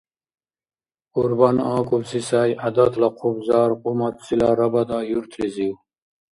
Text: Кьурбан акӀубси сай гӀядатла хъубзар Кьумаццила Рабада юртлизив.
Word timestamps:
Кьурбан 1.13 1.57
акӀубси 1.75 2.21
сай 2.27 2.51
гӀядатла 2.59 3.09
хъубзар 3.17 3.71
Кьумаццила 3.81 4.49
Рабада 4.57 4.99
юртлизив. 5.17 5.75